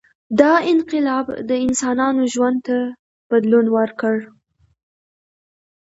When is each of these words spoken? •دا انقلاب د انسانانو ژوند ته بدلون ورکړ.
•دا 0.39 0.53
انقلاب 0.71 1.25
د 1.49 1.51
انسانانو 1.65 2.21
ژوند 2.33 2.57
ته 2.67 2.77
بدلون 3.29 3.65
ورکړ. 3.77 4.15